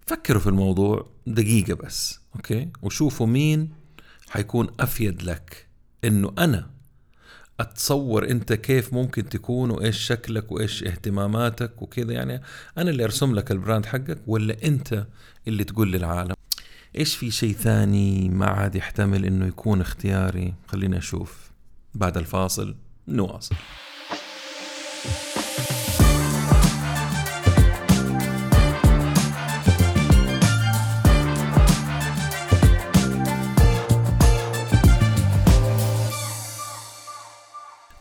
فكروا 0.06 0.40
في 0.40 0.46
الموضوع 0.46 1.10
دقيقة 1.26 1.74
بس 1.74 2.20
أوكي؟ 2.36 2.68
وشوفوا 2.82 3.26
مين 3.26 3.70
حيكون 4.28 4.68
أفيد 4.80 5.22
لك. 5.22 5.66
إنه 6.04 6.32
أنا 6.38 6.70
أتصور 7.60 8.30
أنت 8.30 8.52
كيف 8.52 8.92
ممكن 8.92 9.28
تكون 9.28 9.70
وإيش 9.70 9.98
شكلك 9.98 10.52
وإيش 10.52 10.84
اهتماماتك 10.84 11.82
وكذا. 11.82 12.12
يعني 12.12 12.42
أنا 12.78 12.90
اللي 12.90 13.04
أرسم 13.04 13.34
لك 13.34 13.50
البراند 13.50 13.86
حقك 13.86 14.18
ولا 14.26 14.56
أنت 14.64 15.06
اللي 15.48 15.64
تقول 15.64 15.92
للعالم؟ 15.92 16.34
إيش 16.99 17.16
في 17.16 17.30
شيء 17.30 17.52
ثاني 17.52 18.28
ما 18.28 18.47
عاد 18.47 18.75
يحتمل 18.75 19.25
إنه 19.25 19.47
يكون 19.47 19.80
اختياري؟ 19.80 20.54
خلينا 20.66 20.99
أشوف. 20.99 21.50
بعد 21.94 22.16
الفاصل 22.16 22.75
نواصل. 23.09 23.54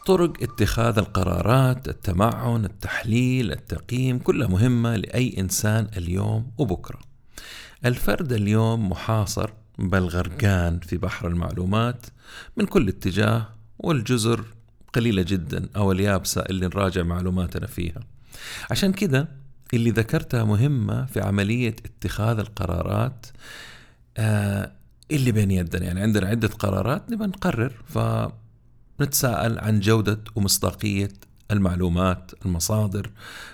طرق 0.05 0.33
اتخاذ 0.41 0.97
القرارات 0.97 1.87
التمعن 1.87 2.65
التحليل 2.65 3.51
التقييم 3.51 4.19
كلها 4.19 4.47
مهمة 4.47 4.95
لأي 4.95 5.35
إنسان 5.39 5.87
اليوم 5.97 6.51
وبكرة. 6.57 7.08
الفرد 7.85 8.33
اليوم 8.33 8.89
محاصر 8.89 9.49
بل 9.77 10.03
غرقان 10.03 10.79
في 10.79 10.97
بحر 10.97 11.27
المعلومات 11.27 12.05
من 12.57 12.65
كل 12.65 12.87
اتجاه 12.87 13.47
والجزر 13.79 14.45
قليلة 14.93 15.21
جدا 15.21 15.69
أو 15.75 15.91
اليابسة 15.91 16.41
اللي 16.41 16.67
نراجع 16.67 17.03
معلوماتنا 17.03 17.67
فيها. 17.67 17.99
عشان 18.71 18.93
كده 18.93 19.27
اللي 19.73 19.91
ذكرتها 19.91 20.43
مهمة 20.43 21.05
في 21.05 21.21
عملية 21.21 21.75
اتخاذ 21.85 22.39
القرارات 22.39 23.25
آه 24.17 24.71
اللي 25.11 25.31
بين 25.31 25.51
يدنا. 25.51 25.85
يعني 25.85 26.01
عندنا 26.01 26.27
عدة 26.27 26.47
قرارات 26.47 27.11
نبغى 27.11 27.27
نقرر 27.27 27.73
ف 27.87 27.99
نتساءل 29.01 29.59
عن 29.59 29.79
جودة 29.79 30.19
ومصداقية 30.35 31.09
المعلومات 31.51 32.31
المصادر 32.45 33.09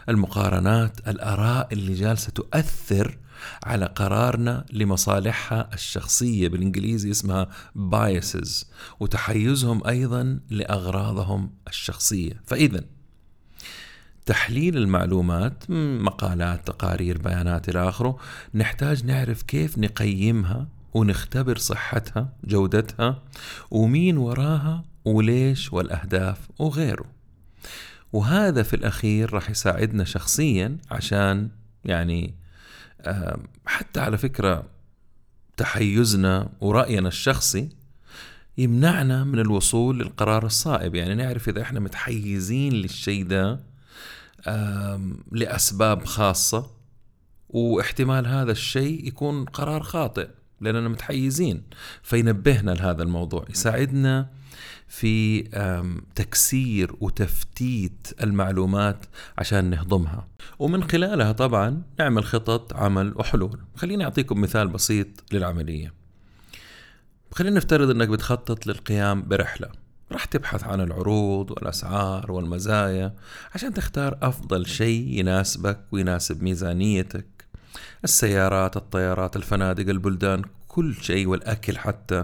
المقارنات 0.10 1.08
الآراء 1.08 1.68
اللي 1.74 1.94
جالسة 1.94 2.32
تؤثر 2.32 3.18
على 3.64 3.86
قرارنا 3.86 4.66
لمصالحها 4.74 5.70
الشخصية 5.74 6.48
بالإنجليزي 6.48 7.12
اسمها 7.12 7.50
biases 7.78 8.66
وتحيزهم 9.00 9.88
أيضا 9.88 10.40
لأغراضهم 10.50 11.50
الشخصية. 11.68 12.42
فإذا 12.46 12.84
تحليل 14.26 14.78
المعلومات 14.78 15.64
مقالات 16.02 16.68
تقارير 16.68 17.18
بيانات 17.18 17.70
إلى 17.70 17.90
آخره 17.90 18.18
نحتاج 18.54 19.06
نعرف 19.06 19.42
كيف 19.42 19.78
نقيمها 19.78 20.68
ونختبر 20.94 21.58
صحتها 21.58 22.34
جودتها 22.44 23.24
ومين 23.72 24.18
وراها 24.18 24.86
وليش 25.06 25.74
والأهداف 25.74 26.38
وغيره. 26.60 27.06
وهذا 28.14 28.64
في 28.64 28.76
الأخير 28.76 29.34
راح 29.34 29.50
يساعدنا 29.50 30.04
شخصيا 30.04 30.78
عشان 30.92 31.50
يعني 31.86 32.36
حتى 33.66 34.00
على 34.00 34.18
فكرة 34.18 34.64
تحيزنا 35.58 36.50
ورأينا 36.62 37.08
الشخصي 37.08 37.70
يمنعنا 38.58 39.24
من 39.24 39.40
الوصول 39.40 40.00
للقرار 40.00 40.46
الصائب. 40.46 40.96
يعني 40.96 41.16
نعرف 41.16 41.50
إذا 41.50 41.62
إحنا 41.62 41.80
متحيزين 41.80 42.74
للشيء 42.74 43.26
ده 43.26 43.60
لأسباب 45.32 46.06
خاصة 46.06 46.72
واحتمال 47.50 48.28
هذا 48.28 48.52
الشيء 48.52 49.08
يكون 49.08 49.46
قرار 49.46 49.84
خاطئ 49.84 50.28
لأننا 50.62 50.90
متحيزين. 50.90 51.64
فينبهنا 52.04 52.72
لهذا 52.72 53.04
الموضوع 53.04 53.46
يساعدنا 53.50 54.30
في 54.88 55.44
تكسير 56.16 56.96
وتفتيت 57.00 58.08
المعلومات 58.24 59.06
عشان 59.38 59.70
نهضمها. 59.70 60.28
ومن 60.60 60.84
خلالها 60.84 61.32
طبعا 61.32 61.82
نعمل 62.00 62.24
خطط 62.24 62.74
عمل 62.74 63.14
وحلول. 63.16 63.60
خليني 63.76 64.04
أعطيكم 64.04 64.42
مثال 64.42 64.68
بسيط 64.68 65.08
للعملية. 65.32 65.94
خلينا 67.32 67.56
نفترض 67.56 67.90
أنك 67.90 68.08
بتخطط 68.08 68.68
للقيام 68.68 69.28
برحلة. 69.28 69.70
راح 70.12 70.26
تبحث 70.26 70.64
عن 70.64 70.82
العروض 70.82 71.52
والأسعار 71.52 72.32
والمزايا 72.32 73.16
عشان 73.56 73.74
تختار 73.74 74.18
أفضل 74.22 74.66
شيء 74.66 75.08
يناسبك 75.20 75.80
ويناسب 75.92 76.44
ميزانيتك. 76.44 77.46
السيارات 78.04 78.78
الطيارات 78.78 79.36
الفنادق 79.36 79.90
البلدان 79.90 80.42
كل 80.76 80.96
شيء 81.02 81.28
والأكل 81.28 81.78
حتى 81.78 82.24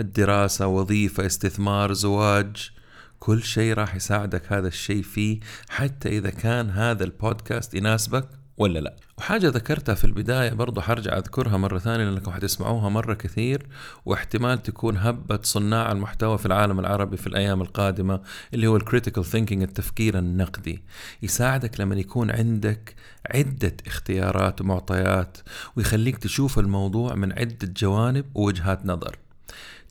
الدراسة 0.00 0.66
وظيفة 0.66 1.26
استثمار 1.26 1.92
زواج 1.92 2.70
كل 3.18 3.42
شيء 3.42 3.74
راح 3.74 3.94
يساعدك 3.94 4.52
هذا 4.52 4.68
الشيء 4.68 5.02
فيه. 5.02 5.40
حتى 5.68 6.08
إذا 6.08 6.30
كان 6.30 6.70
هذا 6.70 7.04
البودكاست 7.04 7.74
يناسبك 7.74 8.28
ولا 8.62 8.78
لا؟ 8.78 8.96
وحاجة 9.18 9.48
ذكرتها 9.48 9.94
في 9.94 10.04
البداية 10.04 10.52
برضو 10.52 10.80
حرجع 10.80 11.18
أذكرها 11.18 11.56
مرة 11.56 11.78
ثانية 11.78 12.04
لأنكم 12.04 12.30
حتسمعوها 12.30 12.88
مرة 12.88 13.14
كثير 13.14 13.66
واحتمال 14.04 14.62
تكون 14.62 14.96
هبة 14.96 15.38
صناع 15.42 15.92
المحتوى 15.92 16.38
في 16.38 16.46
العالم 16.46 16.80
العربي 16.80 17.16
في 17.16 17.26
الأيام 17.26 17.60
القادمة 17.62 18.20
اللي 18.54 18.66
هو 18.66 18.76
ال 18.76 18.81
critical 18.81 19.24
thinking 19.24 19.62
التفكير 19.62 20.18
النقدي. 20.18 20.82
يساعدك 21.22 21.80
لما 21.80 21.94
يكون 21.94 22.30
عندك 22.30 22.94
عدة 23.30 23.76
اختيارات 23.86 24.60
ومعطيات 24.60 25.38
ويخليك 25.76 26.18
تشوف 26.18 26.58
الموضوع 26.58 27.14
من 27.14 27.32
عدة 27.32 27.72
جوانب 27.76 28.24
ووجهات 28.34 28.86
نظر. 28.86 29.18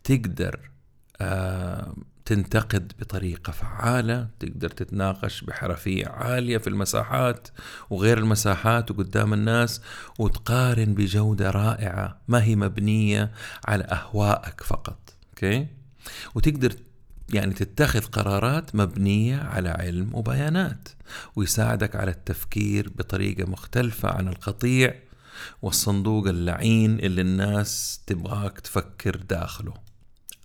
تقدر 0.03 0.59
آه 1.21 1.93
تنتقد 2.25 2.93
بطريقة 2.99 3.51
فعالة 3.51 4.27
تقدر 4.39 4.69
تتناقش 4.69 5.41
بحرفية 5.41 6.07
عالية 6.07 6.57
في 6.57 6.67
المساحات 6.67 7.47
وغير 7.89 8.17
المساحات 8.17 8.91
وقدام 8.91 9.33
الناس 9.33 9.81
وتقارن 10.19 10.93
بجودة 10.93 11.49
رائعة 11.49 12.21
ما 12.27 12.43
هي 12.43 12.55
مبنية 12.55 13.31
على 13.65 13.83
أهوائك 13.83 14.61
فقط 14.61 15.13
أوكي؟ 15.29 15.67
وتقدر 16.35 16.73
يعني 17.33 17.53
تتخذ 17.53 18.01
قرارات 18.01 18.75
مبنية 18.75 19.37
على 19.37 19.69
علم 19.69 20.09
وبيانات 20.13 20.89
ويساعدك 21.35 21.95
على 21.95 22.11
التفكير 22.11 22.89
بطريقة 22.95 23.49
مختلفة 23.49 24.09
عن 24.09 24.27
القطيع 24.27 24.95
والصندوق 25.61 26.27
اللعين 26.27 26.99
اللي 26.99 27.21
الناس 27.21 28.01
تبغاك 28.07 28.59
تفكر 28.59 29.15
داخله. 29.15 29.73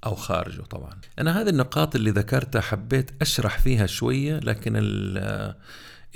أو 0.07 0.15
خارجه 0.15 0.63
طبعا. 0.63 0.91
أنا 1.19 1.41
هذه 1.41 1.49
النقاط 1.49 1.97
اللي 1.97 2.11
ذكرتها 2.11 2.61
حبيت 2.61 3.11
أشرح 3.23 3.59
فيها 3.59 3.87
شوية 3.87 4.39
لكن 4.39 4.73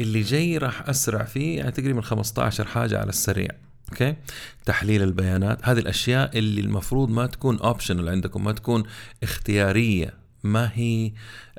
اللي 0.00 0.20
جاي 0.22 0.58
راح 0.58 0.88
أسرع 0.88 1.24
فيه 1.24 1.58
يعني 1.58 1.70
تقريبا 1.70 2.00
15 2.00 2.64
حاجة 2.64 2.98
على 2.98 3.08
السريع. 3.08 3.48
Okay؟ 3.90 4.16
تحليل 4.64 5.02
البيانات. 5.02 5.68
هذه 5.68 5.78
الأشياء 5.78 6.38
اللي 6.38 6.60
المفروض 6.60 7.10
ما 7.10 7.26
تكون 7.26 7.58
optional 7.58 8.08
عندكم 8.08 8.44
ما 8.44 8.52
تكون 8.52 8.82
اختيارية. 9.22 10.14
ما 10.44 10.70
هي 10.74 11.12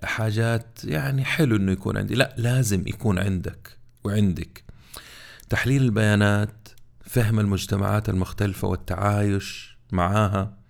حاجات 0.03 0.79
يعني 0.83 1.23
حلو 1.25 1.55
إنه 1.55 1.71
يكون 1.71 1.97
عندي. 1.97 2.15
لا 2.15 2.35
لازم 2.37 2.87
يكون 2.87 3.19
عندك 3.19 3.77
وعندك. 4.03 4.63
تحليل 5.49 5.81
البيانات 5.81 6.69
فهم 7.05 7.39
المجتمعات 7.39 8.09
المختلفة 8.09 8.67
والتعايش 8.67 9.77
معاها. 9.91 10.60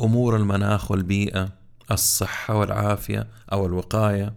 أمور 0.00 0.36
المناخ 0.36 0.90
والبيئة 0.90 1.48
الصحة 1.90 2.54
والعافية 2.54 3.26
أو 3.52 3.66
الوقاية 3.66 4.34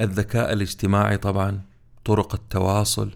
الذكاء 0.00 0.52
الاجتماعي 0.52 1.16
طبعا 1.16 1.60
طرق 2.04 2.34
التواصل 2.34 3.10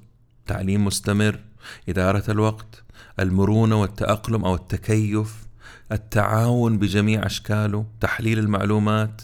تعليم 0.46 0.84
مستمر 0.84 1.40
إدارة 1.88 2.24
الوقت 2.28 2.82
المرونة 3.20 3.80
والتأقلم 3.80 4.44
أو 4.44 4.54
التكيف 4.54 5.44
التعاون 5.92 6.78
بجميع 6.78 7.26
أشكاله 7.26 7.86
تحليل 8.00 8.38
المعلومات 8.38 9.22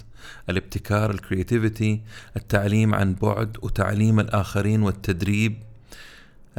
الابتكار 0.49 1.11
ال 1.11 1.19
creativity 1.19 2.01
التعليم 2.37 2.95
عن 2.95 3.15
بعد 3.15 3.57
وتعليم 3.63 4.21
الآخرين 4.21 4.83
والتدريب. 4.83 5.57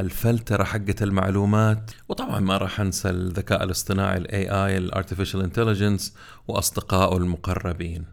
الفلترة 0.00 0.64
حقة 0.64 0.94
المعلومات 1.02 1.90
وطبعا 2.08 2.40
ما 2.40 2.56
راح 2.56 2.80
أنسى 2.80 3.10
الذكاء 3.10 3.64
الاصطناعي 3.64 4.16
ال 4.16 4.48
AI 4.50 4.78
ال 4.78 4.84
artificial 4.84 5.42
intelligence 5.42 6.14
وأصدقائه 6.48 7.16
المقربين. 7.16 8.04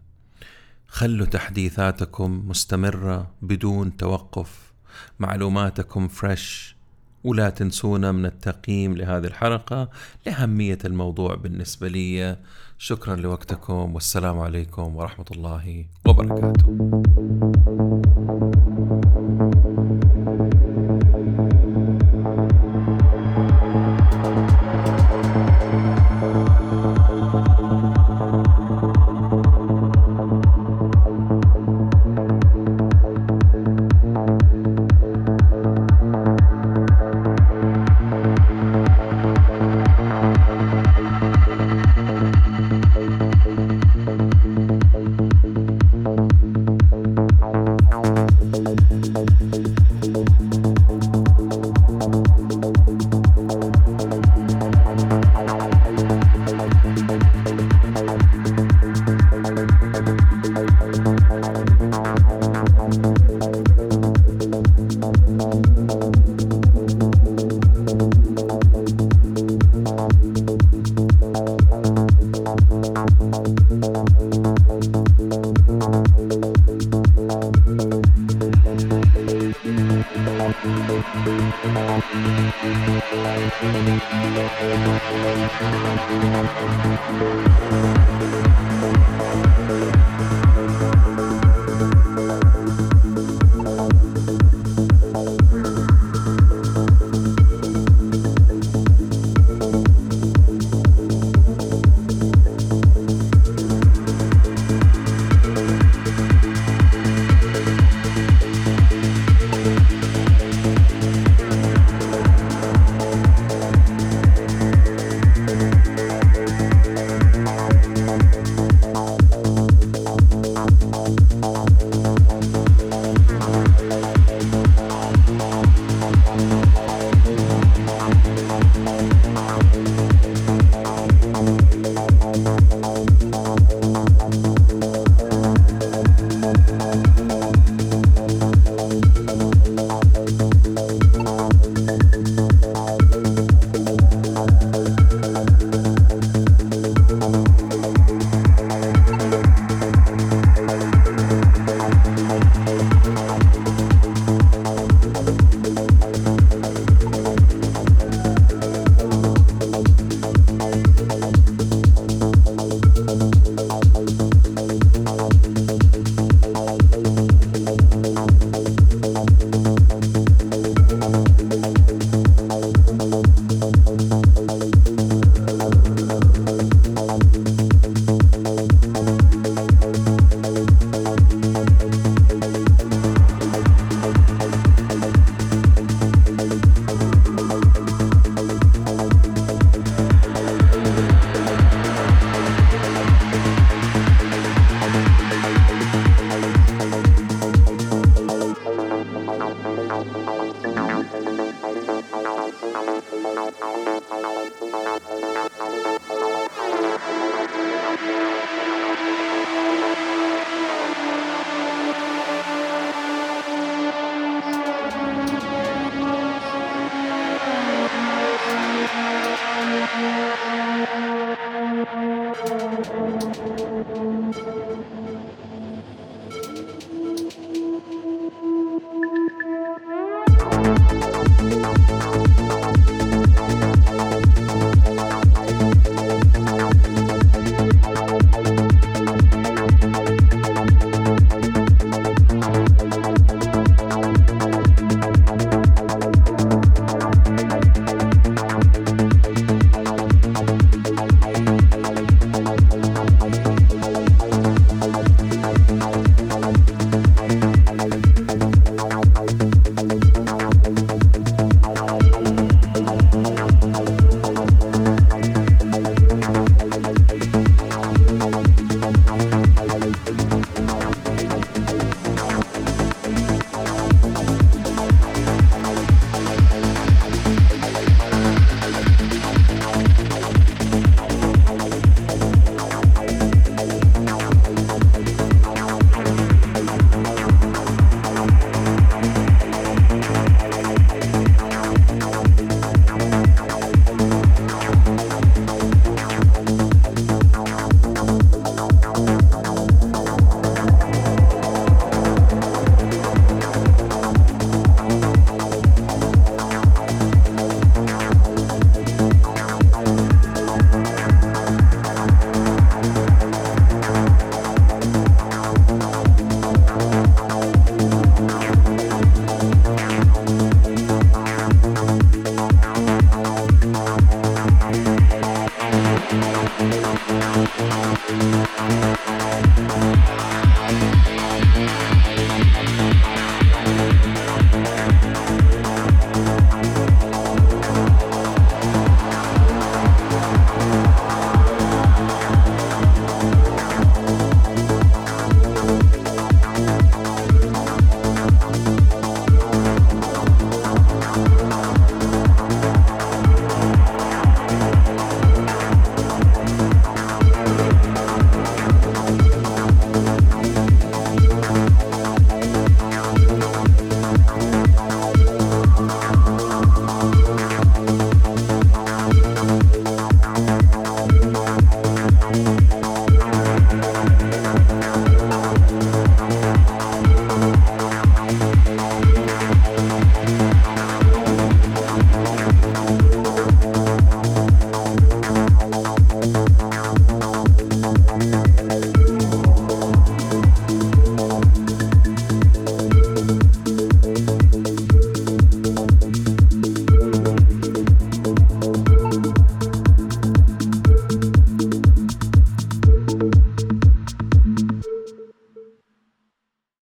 خلوا 0.86 1.26
تحديثاتكم 1.26 2.48
مستمرة 2.48 3.30
بدون 3.42 3.96
توقف. 3.96 4.72
معلوماتكم 5.18 6.08
فريش 6.08 6.76
ولا 7.24 7.50
تنسونا 7.50 8.12
من 8.12 8.26
التقييم 8.26 8.96
لهذه 8.96 9.26
الحلقة 9.26 9.90
لأهمية 10.26 10.78
الموضوع 10.84 11.34
بالنسبة 11.34 11.88
لي. 11.88 12.36
شكرا 12.78 13.16
لوقتكم 13.16 13.94
والسلام 13.94 14.38
عليكم 14.38 14.96
ورحمة 14.96 15.26
الله 15.30 15.84
وبركاته. 16.06 17.00